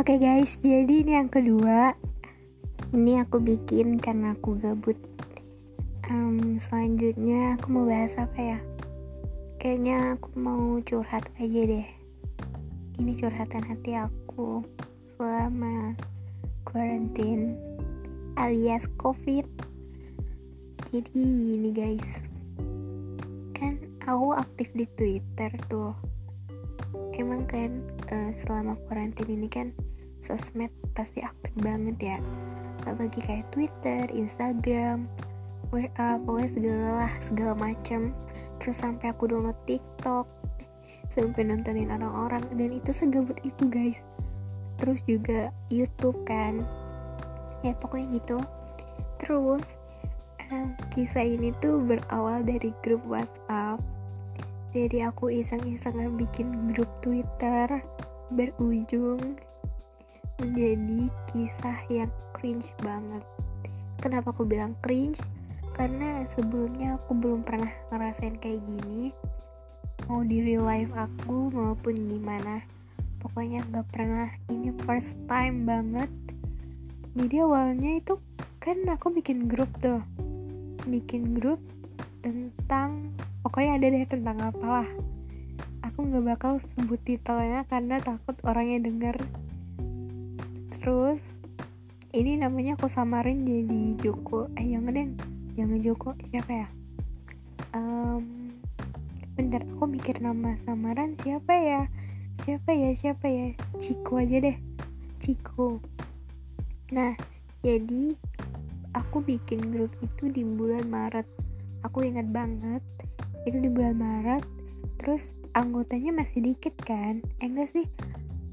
[0.00, 1.92] Oke guys, jadi ini yang kedua.
[2.96, 4.96] Ini aku bikin karena aku gabut.
[6.08, 8.58] Um, selanjutnya aku mau bahas apa ya?
[9.60, 11.88] Kayaknya aku mau curhat aja deh.
[12.96, 14.64] Ini curhatan hati aku
[15.20, 15.92] selama
[16.64, 17.60] quarantine
[18.40, 19.44] alias covid.
[20.88, 21.12] Jadi
[21.60, 22.24] ini guys,
[23.52, 23.76] kan
[24.08, 25.92] aku aktif di Twitter tuh.
[27.20, 29.76] Emang kan uh, selama quarantine ini kan
[30.20, 32.18] sosmed pasti aktif banget ya
[32.88, 35.04] apalagi kayak Twitter, Instagram,
[35.70, 38.16] WA, pokoknya segala lah, segala macam.
[38.60, 40.26] Terus sampai aku download TikTok,
[41.12, 44.04] sampai nontonin orang-orang dan itu segabut itu guys.
[44.80, 46.64] Terus juga YouTube kan,
[47.60, 48.38] ya pokoknya gitu.
[49.20, 49.76] Terus
[50.48, 53.80] um, kisah ini tuh berawal dari grup WhatsApp.
[54.70, 57.82] Jadi aku iseng-iseng bikin grup Twitter
[58.30, 59.34] berujung
[60.40, 63.20] menjadi kisah yang cringe banget.
[64.00, 65.20] Kenapa aku bilang cringe?
[65.76, 69.12] Karena sebelumnya aku belum pernah ngerasain kayak gini.
[70.08, 72.64] Mau di real life aku maupun gimana.
[73.20, 74.32] Pokoknya gak pernah.
[74.48, 76.08] Ini first time banget.
[77.12, 78.16] Jadi awalnya itu
[78.56, 80.00] kan aku bikin grup tuh.
[80.88, 81.60] Bikin grup
[82.24, 83.12] tentang
[83.44, 84.88] pokoknya ada deh tentang apalah
[86.00, 89.16] aku nggak bakal sebut titelnya karena takut orangnya denger
[90.80, 91.36] terus
[92.10, 94.50] ini namanya aku samarin jadi Joko.
[94.58, 95.08] Eh jangan deh
[95.54, 96.68] jangan Joko siapa ya?
[97.70, 98.50] Um,
[99.38, 101.86] bentar aku mikir nama samaran siapa ya?
[102.42, 103.54] Siapa ya siapa ya?
[103.78, 104.56] Ciko aja deh.
[105.22, 105.78] Ciko.
[106.90, 107.14] Nah
[107.62, 108.10] jadi
[108.96, 111.28] aku bikin grup itu di bulan Maret.
[111.86, 112.82] Aku ingat banget
[113.46, 114.42] itu di bulan Maret.
[114.98, 117.22] Terus anggotanya masih dikit kan?
[117.38, 117.86] Eh enggak sih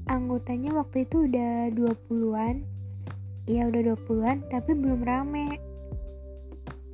[0.08, 2.64] anggotanya waktu itu udah 20-an
[3.48, 5.56] ya udah 20-an tapi belum rame.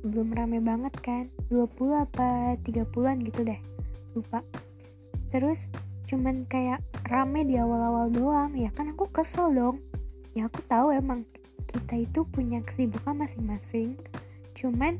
[0.07, 1.27] Belum rame banget kan?
[1.51, 1.67] 20
[1.99, 3.59] apa 30-an gitu deh.
[4.15, 4.39] Lupa.
[5.35, 5.67] Terus
[6.07, 6.79] cuman kayak
[7.11, 8.55] rame di awal-awal doang.
[8.55, 9.83] Ya kan aku kesel dong.
[10.31, 11.27] Ya aku tahu emang
[11.67, 13.99] kita itu punya kesibukan masing-masing.
[14.55, 14.95] Cuman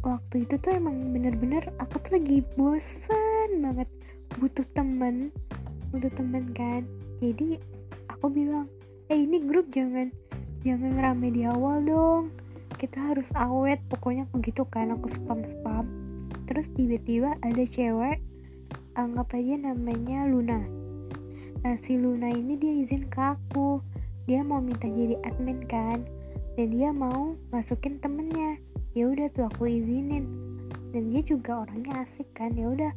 [0.00, 3.92] waktu itu tuh emang bener-bener aku tuh lagi bosen banget.
[4.40, 5.28] Butuh temen.
[5.92, 6.88] Butuh temen kan
[7.22, 7.62] jadi
[8.10, 8.66] aku bilang
[9.06, 10.10] eh ini grup jangan
[10.66, 12.34] jangan rame di awal dong.
[12.74, 13.78] Kita harus awet.
[13.86, 15.86] Pokoknya aku gitu kan aku spam spam
[16.50, 18.18] terus tiba-tiba ada cewek
[18.98, 20.60] anggap aja namanya Luna.
[21.62, 23.78] Nah si Luna ini dia izin ke aku.
[24.26, 26.02] Dia mau minta jadi admin kan
[26.58, 28.58] dan dia mau masukin temennya.
[28.98, 30.26] Ya udah tuh aku izinin.
[30.92, 32.92] Dan dia juga orangnya asik kan ya udah.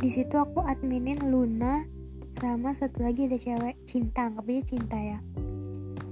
[0.00, 1.97] Di situ aku adminin Luna
[2.38, 5.18] sama satu lagi ada cewek cinta anggap aja cinta ya.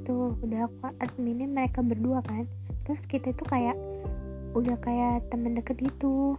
[0.03, 2.51] Tuh udah aku adminin mereka berdua kan.
[2.83, 3.79] Terus kita itu kayak
[4.59, 6.35] udah kayak temen deket gitu.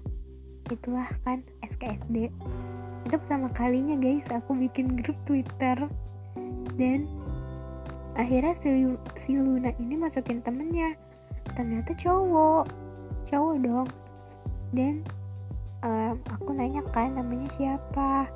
[0.67, 2.27] Itulah kan SKSD
[3.07, 5.87] itu pertama kalinya guys aku bikin grup Twitter.
[6.75, 7.07] Dan
[8.19, 8.67] akhirnya si,
[9.15, 10.99] si Luna ini masukin temennya.
[11.55, 12.67] Ternyata cowok.
[13.31, 13.87] Cowok dong.
[14.75, 15.07] Dan
[15.87, 18.27] um, aku nanya kan namanya siapa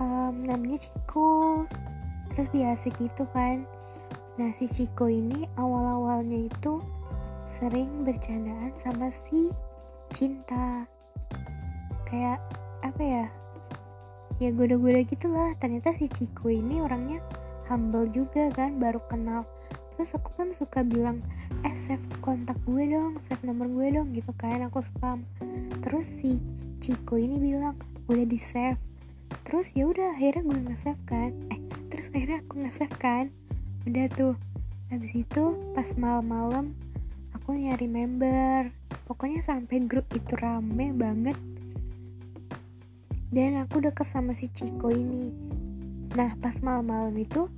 [0.00, 1.64] um, namanya Ciko.
[2.32, 3.68] Terus dia asik gitu kan.
[4.40, 6.80] Nah si Ciko ini awal-awalnya itu
[7.44, 9.52] sering bercandaan sama si
[10.08, 10.88] Cinta.
[12.08, 12.40] Kayak
[12.80, 13.26] apa ya
[14.40, 15.52] ya goda-goda gitulah.
[15.60, 17.20] Ternyata si Ciko ini orangnya
[17.68, 19.44] humble juga kan baru kenal.
[19.92, 21.20] Terus aku kan suka bilang
[21.68, 25.28] eh save kontak gue dong save nomor gue dong gitu kan aku spam.
[25.84, 26.40] Terus si
[26.80, 27.76] Ciko ini bilang
[28.08, 28.91] udah di save
[29.52, 31.28] terus ya udah akhirnya gue nge-save kan.
[31.52, 31.60] Eh
[31.92, 33.28] terus akhirnya aku nge-save kan.
[33.84, 34.34] Udah tuh.
[34.88, 35.44] Habis itu
[35.76, 36.72] pas malam-malam
[37.36, 38.72] aku nyari member.
[39.04, 41.36] Pokoknya sampai grup itu rame banget.
[43.28, 45.28] Dan aku deket sama si Ciko ini.
[46.16, 47.52] Nah pas malam-malam itu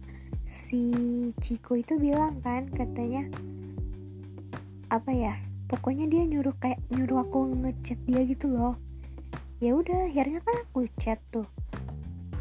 [0.50, 0.90] si
[1.38, 3.30] Ciko itu bilang kan katanya
[4.90, 5.38] apa ya
[5.70, 8.74] pokoknya dia nyuruh kayak nyuruh aku ngechat dia gitu loh.
[9.62, 11.46] Ya udah akhirnya kan aku chat tuh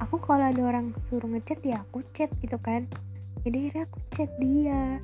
[0.04, 2.92] aku kalau ada orang suruh ngechat ya aku chat gitu kan.
[3.48, 5.00] Jadi akhirnya aku chat dia.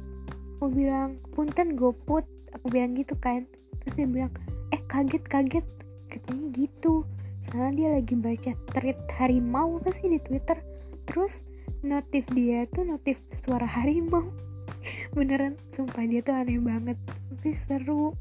[0.59, 2.27] Aku bilang punten goput.
[2.55, 3.47] Aku bilang gitu kan.
[3.83, 4.31] Terus dia bilang
[4.75, 5.65] eh kaget kaget.
[6.11, 7.07] Katanya gitu.
[7.39, 10.59] Soalnya dia lagi baca tweet harimau apa sih di twitter.
[11.07, 11.47] Terus
[11.79, 14.27] notif dia tuh notif suara harimau.
[15.15, 16.99] Beneran sumpah dia tuh aneh banget.
[17.07, 18.11] Tapi seru.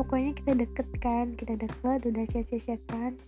[0.00, 3.20] Pokoknya kita deket kan kita deket udah chat-chatan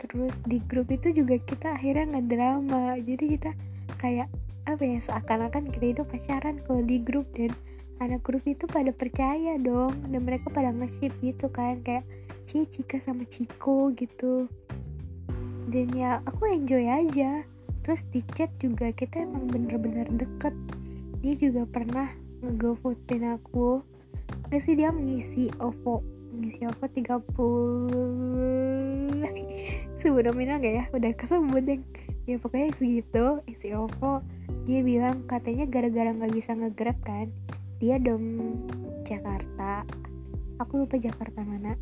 [0.00, 3.50] terus di grup itu juga kita akhirnya nggak drama jadi kita
[4.00, 4.28] kayak
[4.64, 7.52] apa ya seakan-akan kita itu pacaran kalau di grup dan
[8.00, 12.08] anak grup itu pada percaya dong dan mereka pada nge-ship gitu kan kayak
[12.48, 14.50] Ci Cika sama Ciko gitu.
[15.70, 17.46] Dan ya aku enjoy aja.
[17.86, 20.50] Terus di chat juga kita emang bener-bener deket.
[21.22, 22.10] Dia juga pernah
[22.42, 23.84] ngegovotin aku.
[24.50, 26.19] Gak sih dia ngisi OVO
[26.58, 29.30] OVO 30
[30.00, 30.84] sebut nominal gak ya?
[30.96, 31.80] Udah kesebut deh.
[32.24, 33.44] Ya pokoknya segitu.
[33.44, 34.24] Isi OVO
[34.64, 37.28] dia bilang katanya gara-gara nggak bisa ngegrab kan
[37.80, 38.56] dia dom
[39.08, 39.88] Jakarta.
[40.60, 41.76] Aku lupa Jakarta mana.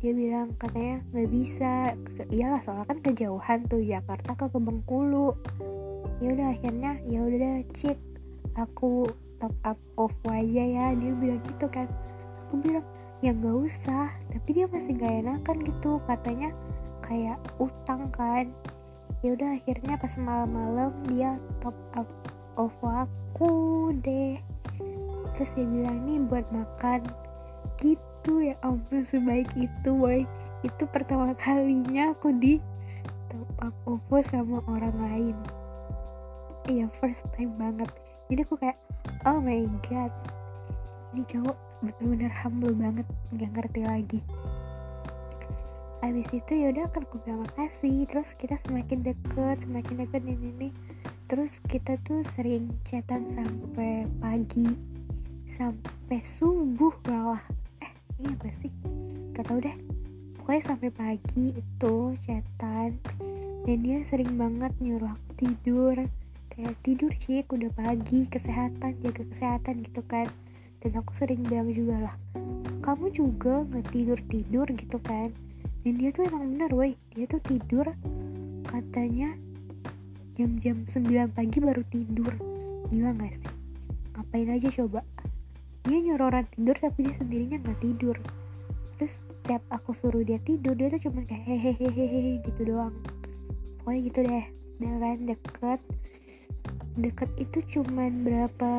[0.00, 1.92] Dia bilang katanya nggak bisa.
[2.32, 5.36] Iyalah soalnya kan kejauhan tuh Jakarta ke Bengkulu.
[6.24, 8.00] Ya udah akhirnya ya udah cik
[8.56, 9.04] aku
[9.36, 10.86] top up OVO aja ya.
[10.96, 11.88] Dia bilang gitu kan.
[12.48, 12.84] Aku bilang
[13.24, 15.98] ya nggak usah tapi dia masih gak enakan gitu.
[16.04, 16.52] Katanya
[17.00, 18.52] kayak utang kan.
[19.24, 22.08] Ya udah akhirnya pas malam-malam dia top up
[22.56, 23.52] OVO aku
[24.04, 24.36] deh.
[25.36, 27.04] Terus dia bilang nih buat makan.
[27.80, 30.24] Gitu ya ampun sebaik itu boy
[30.64, 32.58] itu pertama kalinya aku di
[33.32, 35.36] top up OVO sama orang lain.
[36.66, 37.88] Iya first time banget.
[38.28, 38.78] Jadi aku kayak
[39.24, 40.10] oh my god
[41.14, 44.20] ini cowok bener-bener humble banget nggak ngerti lagi.
[46.04, 50.72] Habis itu yaudah kan aku bilang makasih terus kita semakin deket semakin deket ini nih
[51.26, 54.68] terus kita tuh sering chatan sampai pagi
[55.50, 57.42] sampai subuh malah.
[57.82, 57.92] Eh
[58.22, 58.72] iya gak sih?
[59.34, 59.74] Gak tau deh.
[60.38, 63.02] Pokoknya sampai pagi itu chatan
[63.66, 65.96] dan dia sering banget nyuruh aku tidur.
[66.54, 70.30] Kayak tidur cik udah pagi kesehatan jaga kesehatan gitu kan
[70.84, 72.16] dan aku sering bilang juga lah
[72.86, 75.34] kamu juga nggak tidur tidur gitu kan?
[75.82, 76.94] Dan dia tuh emang bener woi.
[77.18, 77.90] Dia tuh tidur
[78.62, 79.34] katanya
[80.38, 82.30] jam-jam 9 pagi baru tidur.
[82.86, 83.50] Gila gak sih?
[84.14, 85.02] Ngapain aja coba?
[85.82, 88.16] Dia nyuruh orang tidur tapi dia sendirinya nggak tidur.
[88.94, 92.94] Terus tiap aku suruh dia tidur dia tuh cuma kayak hehehehe gitu doang.
[93.82, 94.46] Pokoknya gitu deh.
[94.78, 95.80] Dan kan deket.
[96.94, 98.70] Deket itu cuman berapa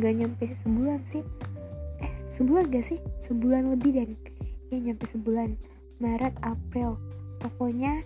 [0.00, 1.24] gak nyampe sebulan sih.
[2.00, 2.98] Eh sebulan gak sih?
[3.20, 4.10] Sebulan lebih dan
[4.72, 5.58] ya nyampe sebulan.
[6.00, 6.96] Maret April.
[7.38, 8.02] Pokoknya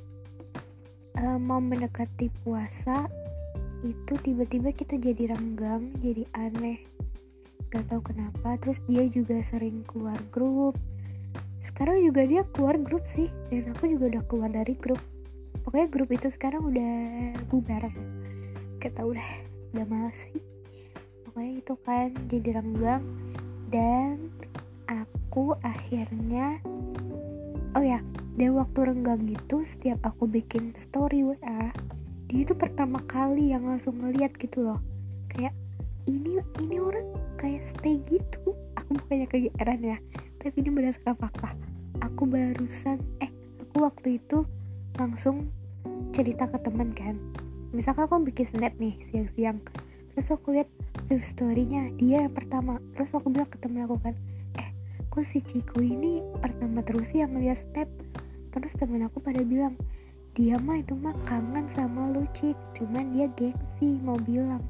[1.20, 3.06] uh, mau mendekati puasa
[3.84, 6.82] itu tiba-tiba kita jadi renggang jadi aneh.
[7.70, 8.58] Gak tahu kenapa.
[8.58, 10.74] Terus dia juga sering keluar grup.
[11.62, 15.02] Sekarang juga dia keluar grup sih dan aku juga udah keluar dari grup.
[15.66, 16.94] Pokoknya grup itu sekarang udah
[17.50, 17.90] bubar.
[18.78, 19.30] Gak tau deh.
[19.74, 20.55] Udah males sih
[21.36, 23.04] pokoknya itu kan jadi renggang.
[23.68, 24.32] Dan
[24.88, 26.64] aku akhirnya
[27.76, 28.00] oh ya
[28.40, 31.76] dan waktu renggang itu setiap aku bikin story WA
[32.24, 34.80] dia itu pertama kali yang langsung ngeliat gitu loh.
[35.28, 35.52] Kayak
[36.08, 37.04] ini ini orang
[37.36, 38.56] kayak stay gitu.
[38.80, 40.00] Aku bukannya kegeeran ya
[40.40, 41.52] tapi ini berdasarkan fakta
[42.00, 43.28] aku barusan eh
[43.60, 44.48] aku waktu itu
[44.96, 45.52] langsung
[46.16, 47.20] cerita ke teman kan.
[47.76, 49.60] Misalkan aku bikin snap nih siang-siang
[50.16, 50.72] terus aku lihat
[51.12, 52.80] view storynya dia yang pertama.
[52.96, 54.16] Terus aku bilang ke temen aku kan
[55.16, 57.88] kok si Ciko ini pertama terus yang ngeliat step?
[58.52, 59.72] Terus temen aku pada bilang
[60.36, 62.52] dia mah itu mah kangen sama lu Cik.
[62.76, 64.60] Cuman dia gengsi mau bilang.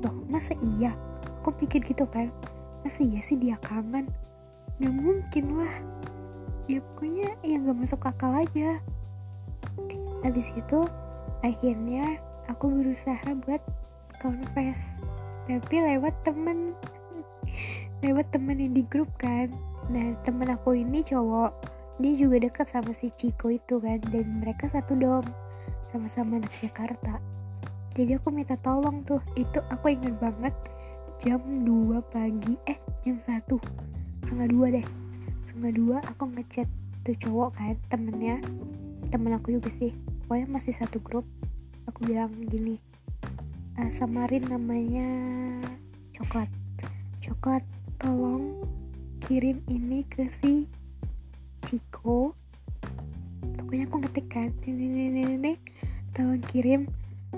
[0.00, 0.96] Loh masa iya?
[1.44, 2.32] Aku pikir gitu kan?
[2.80, 4.08] Masa iya sih dia kangen?
[4.80, 5.74] Gak mungkin lah.
[6.64, 8.80] Ya pokoknya ya gak masuk akal aja.
[10.24, 10.80] Habis itu
[11.44, 12.16] akhirnya
[12.48, 13.60] aku berusaha buat
[14.24, 14.96] confess.
[15.44, 16.72] Tapi lewat temen.
[18.00, 19.52] Lewat temen yang di grup kan.
[19.92, 21.52] Nah temen aku ini cowok.
[22.00, 24.00] Dia juga deket sama si Ciko itu kan.
[24.08, 25.28] Dan mereka satu dom.
[25.92, 27.20] Sama-sama anak Jakarta.
[27.92, 29.20] Jadi aku minta tolong tuh.
[29.36, 30.56] Itu aku inget banget.
[31.20, 32.56] Jam 2 pagi.
[32.64, 33.44] Eh jam 1
[34.24, 34.86] Setengah 2 deh.
[35.44, 36.66] Setengah 2 aku ngechat
[37.04, 38.40] tuh cowok kan Temennya.
[39.12, 39.92] Temen aku juga sih.
[40.24, 41.28] Pokoknya masih satu grup.
[41.84, 42.93] Aku bilang gini
[43.78, 45.08] uh, Samarin namanya
[46.14, 46.50] Coklat.
[47.18, 47.64] Coklat
[47.98, 48.62] tolong
[49.24, 50.68] kirim ini ke si
[51.64, 52.36] Ciko
[53.56, 54.50] pokoknya aku ngetik kan?
[54.62, 55.56] Ini.
[56.14, 56.86] tolong kirim.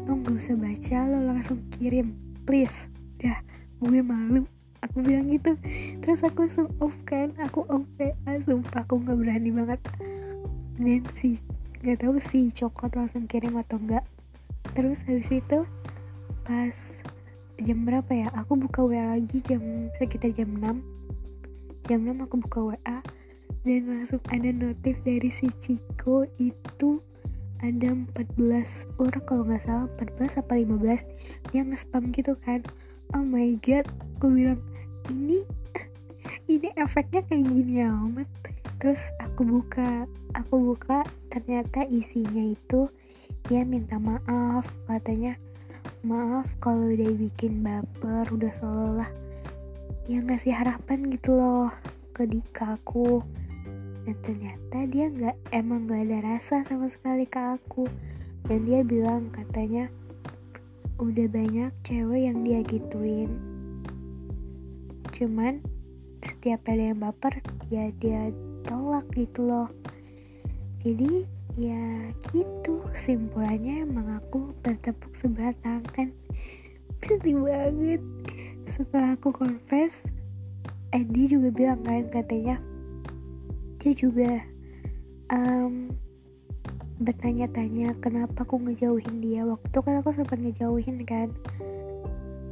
[0.04, 2.12] Lo gak usah baca lo langsung kirim.
[2.44, 2.92] Please.
[3.16, 3.40] Dah
[3.80, 4.44] gue malu.
[4.84, 5.56] Aku bilang gitu.
[6.04, 7.32] Terus aku langsung off kan?
[7.40, 9.80] Aku off PA sumpah aku nggak berani banget.
[10.76, 11.40] Dan si
[11.80, 14.04] nggak tahu si coklat langsung kirim atau enggak
[14.76, 15.64] terus habis itu
[16.46, 16.76] pas
[17.58, 18.30] jam berapa ya?
[18.38, 20.78] Aku buka WA lagi jam sekitar jam 6
[21.90, 22.98] jam 6 aku buka WA
[23.66, 27.02] dan langsung ada notif dari si Ciko itu
[27.58, 28.38] ada 14
[29.02, 32.62] orang kalau nggak salah 14 apa 15 dia nge-spam gitu kan.
[33.14, 33.86] Oh my god
[34.22, 34.60] gue bilang
[35.10, 35.42] ini
[36.52, 38.30] ini efeknya kayak gini amat.
[38.78, 40.06] Terus aku buka
[40.38, 42.86] aku buka ternyata isinya itu
[43.50, 45.38] dia minta maaf katanya
[46.06, 49.10] maaf kalau udah bikin baper udah seolah
[50.06, 51.74] yang ngasih harapan gitu loh
[52.14, 53.26] ke Dika aku.
[54.06, 57.90] Dan ternyata dia nggak emang nggak ada rasa sama sekali ke aku.
[58.46, 59.90] Dan dia bilang katanya
[61.02, 63.34] udah banyak cewek yang dia gituin.
[65.10, 65.58] Cuman
[66.22, 68.30] setiap ada yang baper ya dia
[68.62, 69.68] tolak gitu loh.
[70.86, 72.84] Jadi ya gitu.
[72.92, 76.12] Kesimpulannya emang aku bertepuk sebelah tangan.
[77.00, 78.04] Sedih banget.
[78.68, 80.04] Setelah aku confess
[80.92, 82.60] Eddie juga bilang kan katanya
[83.80, 84.42] dia juga
[85.32, 85.90] um,
[86.96, 89.44] bertanya-tanya kenapa aku ngejauhin dia?
[89.44, 91.32] Waktu kan aku sempat ngejauhin kan.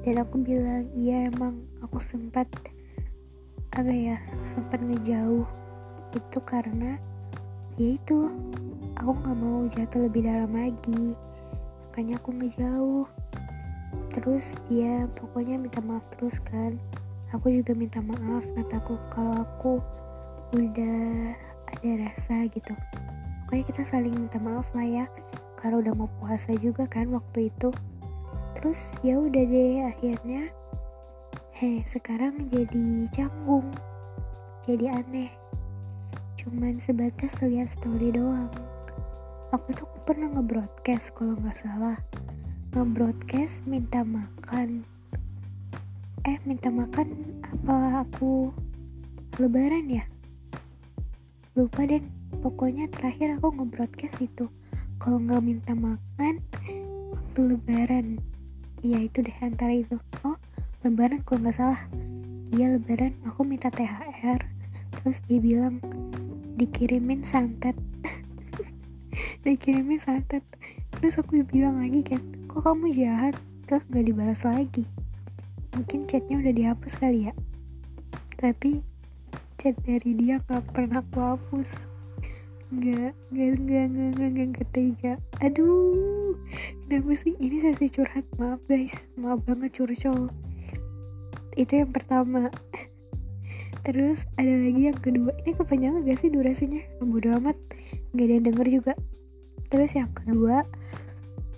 [0.04, 2.48] Dan aku bilang iya emang aku sempat
[3.72, 5.48] apa ya sempat ngejauh.
[6.14, 7.00] Itu karena
[7.74, 8.30] ya itu
[8.98, 11.18] aku nggak mau jatuh lebih dalam lagi.
[11.90, 13.06] Makanya aku ngejauh.
[14.14, 16.78] Terus dia pokoknya minta maaf terus kan.
[17.34, 19.72] Aku juga minta maaf kataku kalau aku
[20.54, 21.34] udah
[21.74, 22.74] ada rasa gitu.
[23.46, 25.06] Pokoknya kita saling minta maaf lah ya.
[25.58, 27.74] Karena udah mau puasa juga kan waktu itu.
[28.54, 30.54] Terus ya udah deh akhirnya
[31.58, 33.66] heh sekarang jadi canggung.
[34.62, 35.30] Jadi aneh.
[36.38, 38.73] Cuman sebatas lihat story doang
[39.54, 41.94] aku tuh pernah nge-broadcast kalau nggak salah.
[42.74, 44.82] Nge-broadcast minta makan.
[46.26, 48.50] Eh minta makan apa aku
[49.38, 50.02] lebaran ya?
[51.54, 52.02] Lupa deh.
[52.42, 54.50] Pokoknya terakhir aku nge-broadcast itu.
[54.98, 56.42] Kalau nggak minta makan
[57.14, 58.18] waktu lebaran.
[58.82, 60.02] Iya itu deh antara itu.
[60.26, 60.34] Oh
[60.82, 61.80] lebaran kalau nggak salah.
[62.50, 63.22] Iya lebaran.
[63.30, 64.50] Aku minta THR
[64.98, 65.78] terus dia bilang
[66.58, 67.78] dikirimin santet
[69.44, 70.40] dikirimin santet.
[70.96, 73.36] Terus aku bilang lagi kan kok kamu jahat?
[73.68, 74.88] Terus nggak dibalas lagi.
[75.76, 77.32] Mungkin chatnya udah dihapus kali ya.
[78.40, 78.80] Tapi
[79.60, 81.76] chat dari dia gak pernah aku hapus.
[82.72, 85.12] Nggak nggak nggak nggak nggak nggak ketiga.
[85.44, 86.34] Aduh
[86.88, 87.36] kenapa sih?
[87.36, 89.12] Ini sesi curhat maaf guys.
[89.20, 90.32] Maaf banget curcol.
[91.54, 92.48] Itu yang pertama.
[93.84, 95.36] Terus ada lagi yang kedua.
[95.44, 96.80] Ini kepanjangan gak sih durasinya?
[97.04, 97.58] Bodo amat.
[98.16, 98.92] Nggak ada yang denger juga
[99.74, 100.62] terus yang kedua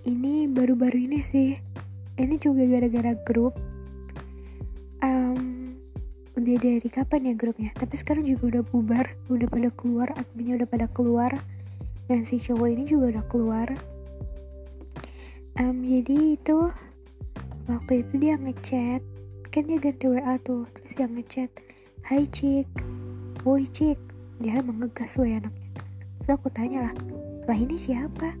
[0.09, 1.53] ini baru-baru ini sih.
[2.17, 3.53] Ini juga gara-gara grup.
[6.37, 7.73] Udah dari kapan ya grupnya?
[7.73, 11.33] Tapi sekarang juga udah bubar udah pada keluar adminnya udah pada keluar.
[12.07, 13.67] Dan si cowok ini juga udah keluar.
[15.59, 16.71] Um, jadi itu
[17.67, 19.01] waktu itu dia ngechat.
[19.51, 21.51] Kan dia ganti WA tuh terus dia ngechat
[22.07, 22.69] Hai Cik.
[23.43, 23.99] Woi Cik.
[24.39, 25.67] Dia emang ngegas woy anaknya.
[26.23, 26.95] Terus aku tanya lah
[27.47, 28.35] lah ini siapa?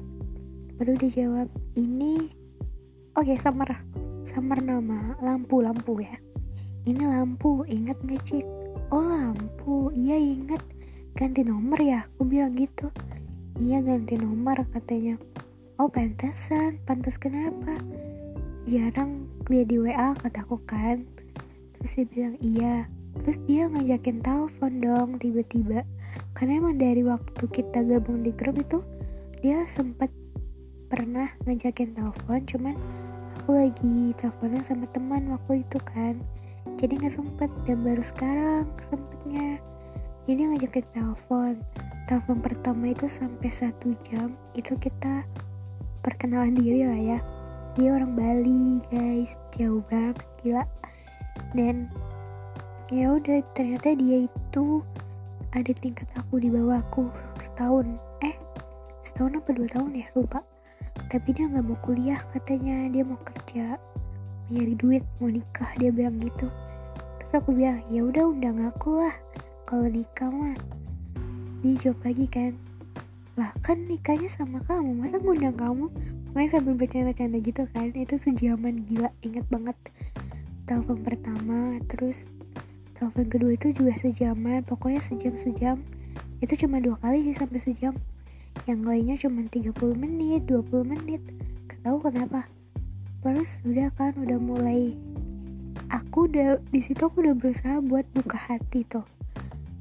[0.75, 1.47] Baru dia jawab
[1.79, 2.27] ini
[3.15, 3.87] oke okay, samar
[4.27, 6.19] samar nama lampu lampu ya.
[6.83, 8.43] Ini lampu inget gak cik?
[8.91, 9.95] Oh lampu.
[9.95, 10.59] Iya inget
[11.15, 12.91] ganti nomor ya aku bilang gitu.
[13.55, 15.15] Iya ganti nomor katanya.
[15.79, 16.83] Oh pantesan.
[16.83, 17.79] Pantas kenapa?
[18.67, 21.07] Jarang lihat di WA kataku kan.
[21.79, 22.91] Terus dia bilang iya.
[23.23, 25.87] Terus dia ngajakin telepon dong tiba-tiba.
[26.35, 28.83] Karena emang dari waktu kita gabung di grup itu
[29.37, 30.09] dia sempat
[30.89, 32.75] pernah ngajakin telepon cuman
[33.37, 36.17] aku lagi teleponan sama teman waktu itu kan.
[36.77, 39.61] Jadi nggak sempet dan baru sekarang sempetnya.
[40.25, 41.53] Jadi ngajakin telepon.
[42.09, 45.21] Telepon pertama itu sampai satu jam itu kita
[46.01, 47.19] perkenalan diri lah ya.
[47.77, 49.37] Dia orang Bali guys.
[49.53, 50.65] Jauh banget gila.
[51.53, 51.93] Dan
[52.89, 54.81] ya udah ternyata dia itu
[55.53, 57.07] ada tingkat aku di bawah aku
[57.39, 58.06] setahun
[59.17, 59.49] setahun apa?
[59.49, 60.07] Dua tahun ya?
[60.13, 60.45] Lupa.
[61.09, 62.85] Tapi dia nggak mau kuliah katanya.
[62.93, 63.81] Dia mau kerja
[64.53, 65.73] nyari duit mau nikah.
[65.81, 66.45] Dia bilang gitu.
[67.17, 69.17] Terus aku bilang ya udah undang aku lah.
[69.65, 70.53] Kalau nikah mah
[71.65, 72.53] dia jawab lagi kan.
[73.33, 75.01] Lah kan nikahnya sama kamu.
[75.01, 75.89] Masa ngundang kamu?
[76.37, 77.89] Makanya sambil bercanda-canda gitu kan.
[77.97, 79.09] Itu sejaman gila.
[79.25, 79.73] Inget banget.
[80.69, 82.29] Telepon pertama terus
[82.93, 84.61] telepon kedua itu juga sejaman.
[84.61, 85.81] Pokoknya sejam-sejam.
[86.37, 87.97] Itu cuma dua kali sih sampai sejam
[88.65, 91.21] yang lainnya cuma 30 menit 20 menit.
[91.69, 92.49] Gak tahu kenapa.
[93.21, 94.97] Terus udah kan udah mulai.
[95.93, 99.05] Aku udah di situ aku udah berusaha buat buka hati tuh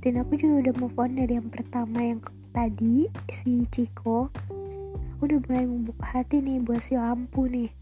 [0.07, 2.23] dan aku juga udah move on dari yang pertama yang
[2.55, 4.31] tadi si Ciko
[5.19, 7.75] aku udah mulai membuka hati nih buat si lampu nih.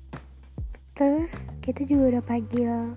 [0.96, 2.96] Terus kita juga udah panggil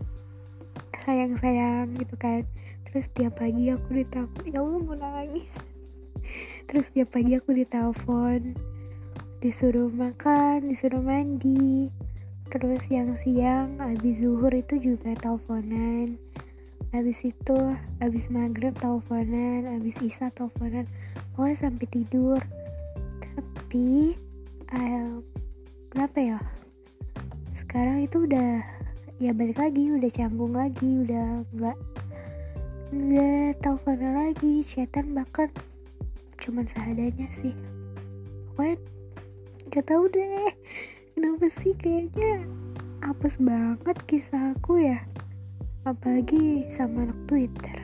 [1.04, 2.48] sayang-sayang gitu kan.
[2.88, 5.52] Terus tiap pagi aku ditelepon ya Allah mau nangis
[6.68, 8.58] terus tiap pagi aku ditelepon
[9.38, 11.94] disuruh makan disuruh mandi.
[12.48, 16.16] Terus yang siang abis zuhur itu juga teleponan.
[16.96, 17.60] Abis itu
[18.00, 20.88] abis maghrib teleponan abis isya teleponan.
[21.36, 22.42] Pokoknya sampai tidur.
[23.36, 24.16] Tapi
[24.74, 25.22] um,
[25.92, 26.40] kenapa ya?
[27.54, 28.64] Sekarang itu udah
[29.18, 31.78] ya balik lagi udah canggung lagi udah nggak
[32.94, 35.50] nggak teleponan lagi chatan bahkan
[36.48, 37.52] cuman seadanya sih.
[38.56, 38.80] Pokoknya
[39.68, 40.56] nggak tahu deh.
[41.12, 42.48] Kenapa sih kayaknya
[43.04, 45.04] apes banget kisah aku ya?
[45.84, 47.78] Apalagi sama anak Twitter.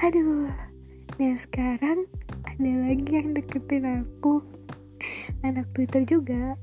[0.00, 0.48] Aduh
[1.20, 2.08] nah sekarang
[2.48, 4.40] ada lagi yang deketin aku.
[5.44, 6.56] Anak Twitter juga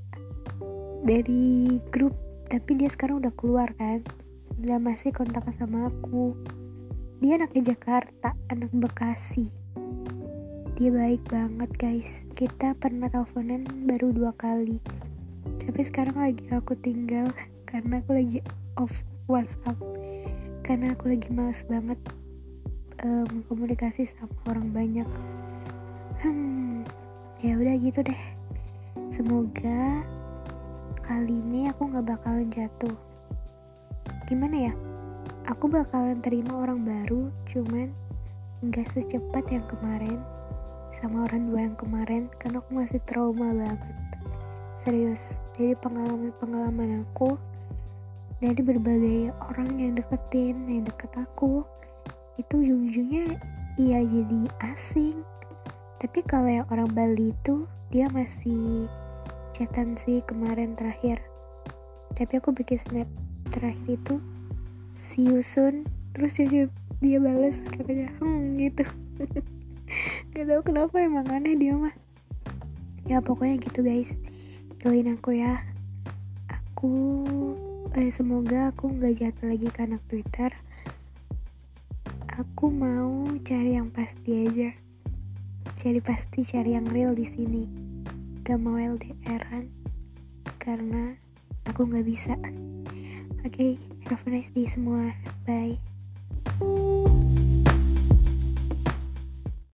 [1.05, 2.17] dari grup
[2.49, 4.01] tapi dia sekarang udah keluar kan?
[4.57, 6.33] Udah masih kontak sama aku.
[7.21, 9.56] Dia anaknya Jakarta anak Bekasi
[10.77, 12.29] dia baik banget guys.
[12.37, 14.77] Kita pernah teleponan baru dua kali.
[15.57, 17.33] Tapi sekarang lagi aku tinggal
[17.65, 18.45] karena aku lagi
[18.77, 19.73] off WhatsApp.
[20.61, 21.97] Karena aku lagi males banget
[23.01, 25.09] um, komunikasi sama orang banyak.
[26.21, 26.85] Hmm
[27.41, 28.21] ya udah gitu deh.
[29.09, 30.05] Semoga
[31.01, 32.93] kali ini aku nggak bakalan jatuh.
[34.29, 34.73] Gimana ya?
[35.49, 37.89] Aku bakalan terima orang baru cuman
[38.61, 40.36] nggak secepat yang kemarin
[40.95, 43.79] sama orang dua yang kemarin karena aku masih trauma banget.
[44.81, 47.35] Serius dari pengalaman-pengalaman aku
[48.37, 51.65] dari berbagai orang yang deketin yang deket aku
[52.37, 53.37] itu ujung-ujungnya
[53.81, 54.41] iya jadi
[54.73, 55.25] asing.
[55.97, 58.85] Tapi kalau yang orang Bali itu dia masih
[59.57, 61.21] chatan sih kemarin terakhir.
[62.13, 63.09] Tapi aku bikin snap
[63.49, 64.21] terakhir itu
[64.97, 65.85] si Yusun
[66.17, 66.65] terus dia
[66.97, 68.83] dia balas katanya hmm gitu
[70.35, 71.95] gak tau kenapa emang aneh dia mah.
[73.07, 74.13] Ya pokoknya gitu guys.
[74.83, 75.63] Doain aku ya.
[76.51, 76.91] Aku
[77.95, 80.51] eh, semoga aku nggak jatuh lagi ke anak Twitter.
[82.37, 84.69] Aku mau cari yang pasti aja.
[85.73, 87.63] Cari pasti cari yang real di sini.
[88.45, 89.67] Gak mau LDRan
[90.61, 91.17] karena
[91.65, 92.35] aku nggak bisa.
[93.41, 93.71] Oke okay,
[94.11, 95.15] have a nice day semua.
[95.47, 95.86] Bye